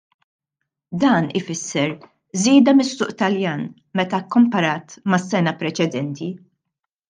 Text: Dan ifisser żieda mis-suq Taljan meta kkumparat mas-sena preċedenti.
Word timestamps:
Dan 1.03 1.27
ifisser 1.39 1.93
żieda 2.45 2.75
mis-suq 2.79 3.13
Taljan 3.21 3.63
meta 4.01 4.23
kkumparat 4.29 4.99
mas-sena 5.15 5.57
preċedenti. 5.65 6.35